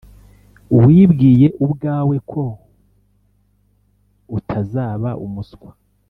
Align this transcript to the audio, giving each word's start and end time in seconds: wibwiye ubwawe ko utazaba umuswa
wibwiye 0.83 1.47
ubwawe 1.65 2.15
ko 2.31 2.43
utazaba 4.37 5.09
umuswa 5.25 5.71